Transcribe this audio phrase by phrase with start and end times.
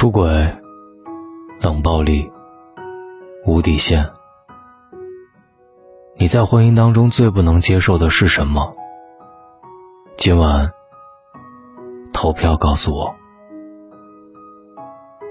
[0.00, 0.26] 出轨、
[1.60, 2.32] 冷暴力、
[3.44, 4.10] 无底线，
[6.16, 8.74] 你在婚姻当中最不能接受的是什么？
[10.16, 10.72] 今晚
[12.14, 13.14] 投票告诉我。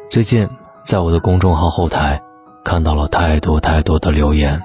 [0.07, 0.47] 最近
[0.83, 2.21] 在我的公众号后台
[2.63, 4.61] 看到了太多太多的留言，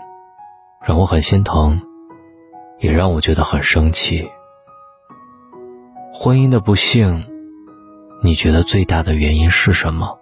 [0.83, 1.81] 让我很心疼，
[2.79, 4.31] 也让我觉得很生气。
[6.13, 7.34] 婚姻的不幸。
[8.25, 10.19] 你觉得最大的原因是什么？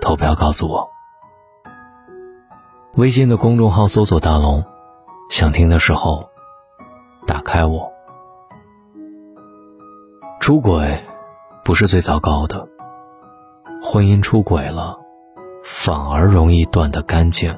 [0.00, 0.88] 投票告诉我。
[2.94, 4.64] 微信的公众号搜索“大龙”，
[5.30, 6.28] 想听的时候
[7.26, 7.92] 打开我。
[10.38, 11.04] 出轨
[11.64, 12.68] 不是最糟糕的，
[13.82, 14.96] 婚姻出轨了，
[15.64, 17.52] 反而容易断得干净。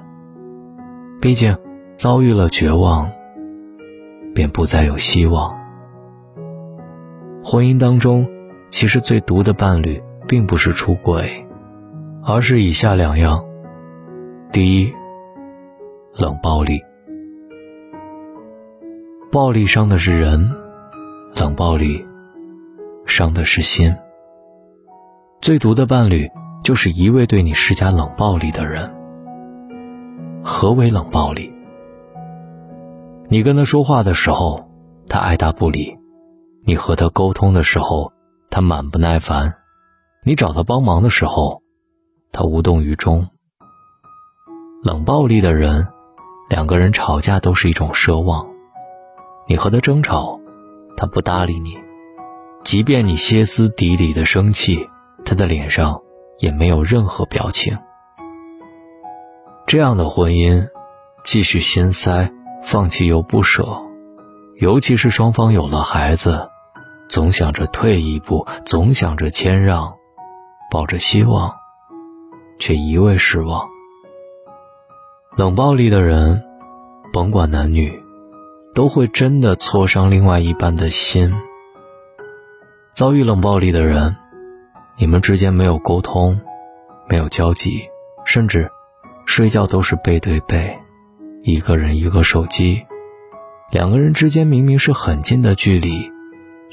[1.20, 1.55] 毕竟
[1.96, 3.12] 遭遇了绝望，
[4.34, 5.55] 便不再有希望。
[7.44, 8.27] 婚姻当中。
[8.69, 11.47] 其实最毒的伴侣并不是出轨，
[12.25, 13.45] 而是以下两样：
[14.53, 14.93] 第一，
[16.17, 16.81] 冷暴力。
[19.31, 20.51] 暴力伤的是人，
[21.35, 22.05] 冷暴力
[23.07, 23.95] 伤的是心。
[25.41, 26.29] 最毒的伴侣
[26.62, 28.92] 就是一味对你施加冷暴力的人。
[30.42, 31.53] 何为冷暴力？
[33.29, 34.69] 你跟他说话的时候，
[35.09, 35.97] 他爱答不理；
[36.65, 38.12] 你和他沟通的时候，
[38.55, 39.56] 他满不耐烦，
[40.22, 41.60] 你找他帮忙的时候，
[42.30, 43.27] 他无动于衷。
[44.84, 45.88] 冷暴力的人，
[46.48, 48.46] 两个人吵架都是一种奢望。
[49.48, 50.38] 你和他争吵，
[50.96, 51.77] 他不搭理你，
[52.62, 54.89] 即便你歇斯底里的生气，
[55.24, 56.00] 他的脸上
[56.39, 57.77] 也没有任何表情。
[59.66, 60.68] 这样的婚姻，
[61.24, 62.30] 继续心塞，
[62.62, 63.83] 放弃又不舍，
[64.61, 66.50] 尤其是双方有了孩子。
[67.08, 69.94] 总想着退一步，总想着谦让，
[70.70, 71.55] 抱着希望，
[72.58, 73.68] 却一味失望。
[75.36, 76.42] 冷暴力的人，
[77.12, 78.02] 甭管男女，
[78.74, 81.34] 都会真的挫伤另外一半的心。
[82.92, 84.17] 遭遇冷暴力的人，
[84.96, 86.40] 你们之间没有沟通，
[87.08, 87.83] 没有交集，
[88.24, 88.70] 甚至
[89.27, 90.79] 睡觉都是背对背，
[91.42, 92.84] 一个人一个手机，
[93.73, 96.14] 两个人之间明明是很近的距离。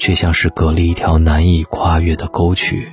[0.02, 2.90] 却像是隔了一条难以跨越的沟渠。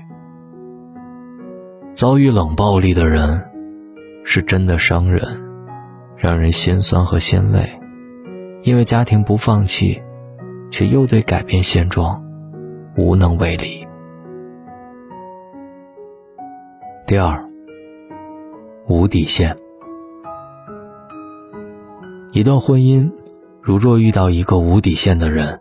[1.92, 3.50] 遭遇冷暴力的人，
[4.24, 5.24] 是真的伤人，
[6.16, 7.80] 让人心酸和心累。
[8.62, 10.00] 因为家庭不放弃，
[10.70, 12.24] 却又对改变现状
[12.96, 13.88] 无能为力。
[17.08, 17.44] 第二，
[18.88, 19.58] 无底线。
[22.34, 23.12] 一段婚姻，
[23.64, 25.60] 如若遇到一个无底线的人。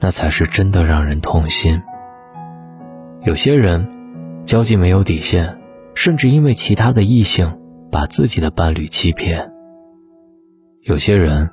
[0.00, 1.82] 那才是真的让人痛心。
[3.24, 5.58] 有些人交际没有底线，
[5.94, 7.60] 甚至因为其他的异性
[7.90, 9.52] 把自己的伴侣欺骗。
[10.82, 11.50] 有些人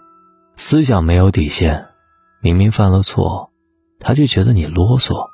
[0.56, 1.86] 思想没有底线，
[2.40, 3.52] 明明犯了错，
[4.00, 5.28] 他却觉得你啰嗦。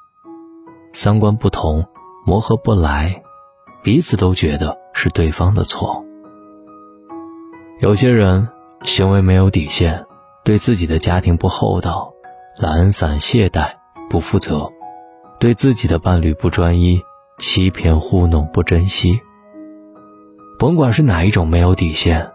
[0.94, 1.86] 三观不同，
[2.26, 3.22] 磨合不来，
[3.84, 6.06] 彼此都觉得是对方的错。
[7.80, 8.48] 有些人
[8.84, 10.06] 行为没有底线，
[10.44, 12.11] 对自己的家庭不厚道。
[12.62, 13.74] 懒散懈怠，
[14.08, 14.72] 不负责，
[15.40, 17.02] 对自己的伴侣不专一，
[17.40, 19.20] 欺骗糊弄，不珍惜。
[20.60, 22.30] 甭管是哪一种没有底线，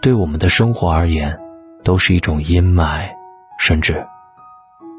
[0.00, 1.40] 对我们的生活而言，
[1.82, 3.08] 都是一种阴霾，
[3.58, 4.06] 甚至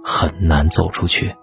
[0.03, 1.34] 很难走出去。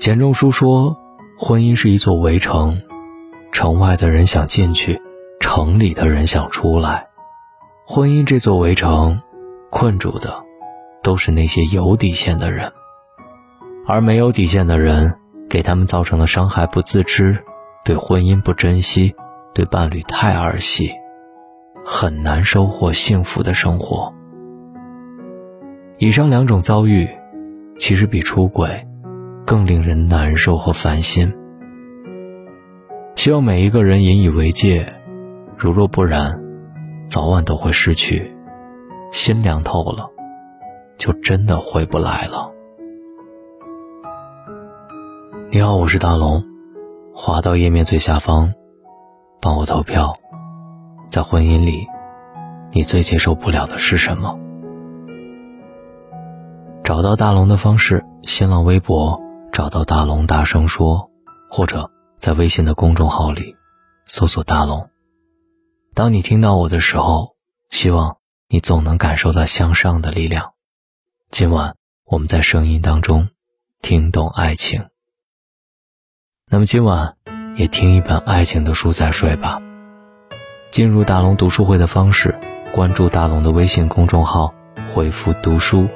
[0.00, 0.98] 钱钟书说
[1.38, 2.82] ：“婚姻是一座围城，
[3.52, 5.00] 城外的人想进去，
[5.38, 7.06] 城里的人想出来。
[7.86, 9.22] 婚姻这座围城，
[9.70, 10.42] 困住的。”
[11.02, 12.72] 都是那些有底线的人，
[13.86, 15.14] 而没有底线的人
[15.48, 17.38] 给他们造成的伤害不自知，
[17.84, 19.14] 对婚姻不珍惜，
[19.54, 20.92] 对伴侣太儿戏，
[21.84, 24.12] 很难收获幸福的生活。
[25.98, 27.08] 以上两种遭遇，
[27.78, 28.86] 其实比出轨
[29.46, 31.32] 更令人难受和烦心。
[33.16, 34.94] 希望每一个人引以为戒，
[35.56, 36.40] 如若不然，
[37.08, 38.32] 早晚都会失去。
[39.10, 40.10] 心凉透了。
[40.98, 42.52] 就真的回不来了。
[45.50, 46.44] 你好，我是大龙，
[47.14, 48.52] 滑到页面最下方，
[49.40, 50.16] 帮我投票。
[51.08, 51.86] 在婚姻里，
[52.72, 54.36] 你最接受不了的是什么？
[56.82, 59.22] 找到大龙的方式：新浪微博
[59.52, 61.10] 找到大龙，大声说，
[61.48, 63.56] 或者在微信的公众号里
[64.04, 64.90] 搜索大龙。
[65.94, 67.36] 当你听到我的时候，
[67.70, 68.16] 希望
[68.48, 70.52] 你总能感受到向上的力量。
[71.30, 71.76] 今晚，
[72.06, 73.28] 我们在声音当中
[73.82, 74.86] 听懂爱情。
[76.50, 77.16] 那么今晚
[77.54, 79.60] 也听一本爱情的书再睡吧。
[80.70, 82.34] 进入大龙读书会的方式：
[82.72, 84.54] 关注大龙的微信公众号，
[84.92, 85.86] 回复“读书”，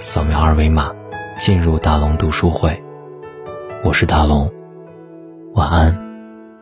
[0.00, 0.92] 扫描二维码，
[1.38, 2.82] 进入大龙读书会。
[3.84, 4.52] 我是大龙，
[5.54, 5.96] 晚安。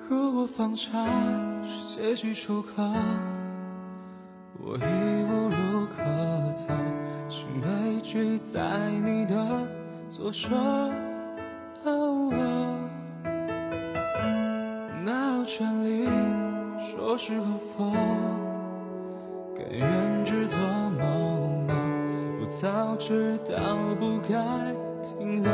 [0.08, 0.90] 如果放下
[1.64, 2.82] 是结局出口，
[4.62, 6.68] 我已无路可走，
[7.40, 8.60] 是悲剧在
[9.02, 9.66] 你的
[10.10, 10.50] 左手。
[15.02, 16.06] 哪有权利
[16.78, 17.90] 说是和否？
[19.56, 20.58] 甘愿只做
[20.98, 21.00] 某
[21.66, 21.72] 某，
[22.42, 23.54] 我早知道
[23.98, 24.36] 不该
[25.02, 25.50] 停留。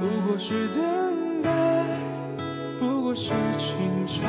[0.00, 1.48] 不过是等待，
[2.80, 4.26] 不过是情场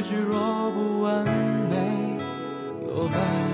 [0.00, 1.26] 结局若不完
[1.68, 2.16] 美，
[2.86, 3.49] 落败。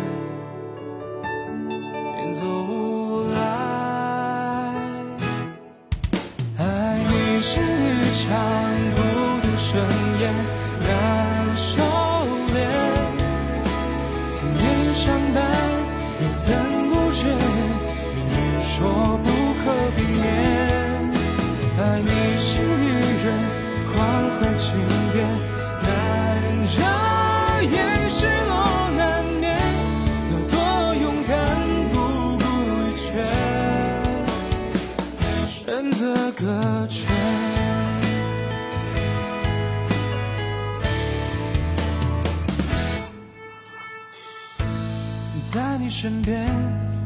[45.87, 46.45] 你身边，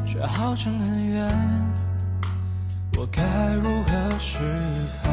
[0.07, 1.31] 却好像很远。
[2.97, 3.21] 我该
[3.53, 4.39] 如何是
[5.03, 5.11] 好？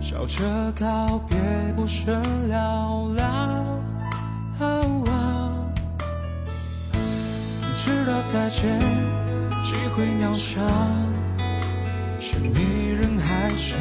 [0.00, 1.36] 笑着告别，
[1.76, 3.62] 不甚寥寥。
[7.84, 8.80] 知道再见
[9.66, 10.62] 机会渺小，
[12.18, 13.76] 沉迷人海寻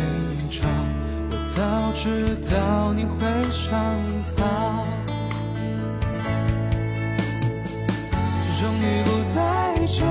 [0.51, 0.67] 找。
[1.31, 3.95] 我早知道你会上
[4.35, 4.85] 套。
[9.89, 10.05] 再见，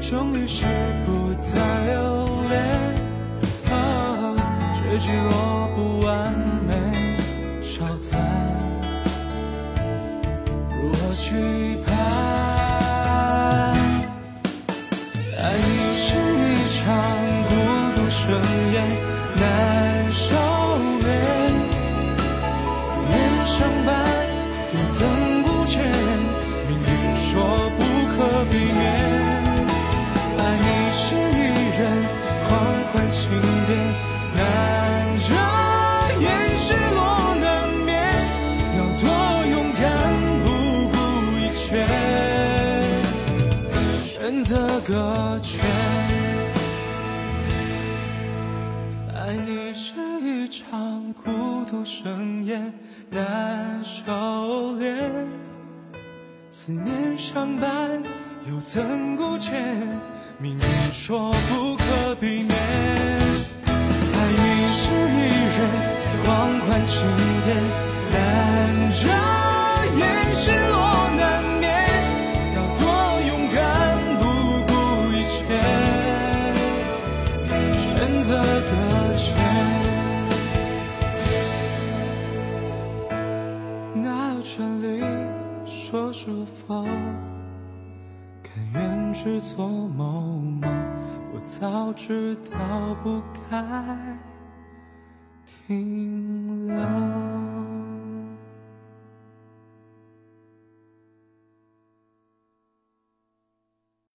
[0.00, 0.64] 终于是
[1.04, 2.54] 不再留恋。
[4.74, 5.53] 结局若
[51.74, 52.72] 孤独盛宴，
[53.10, 54.12] 难收
[54.78, 55.26] 敛。
[56.48, 58.00] 思念相伴，
[58.48, 59.76] 又怎顾前？
[60.38, 62.56] 命运说不可避免。
[63.66, 65.18] 爱你是一
[65.56, 65.58] 人
[66.24, 67.02] 狂欢庆
[67.44, 67.56] 典，
[68.12, 68.14] 难
[68.92, 69.08] 遮
[69.98, 70.04] 掩，
[86.66, 86.82] 否
[88.42, 90.66] 甘愿只做某某？
[91.32, 94.16] 我早知道不该
[95.46, 97.33] 停留。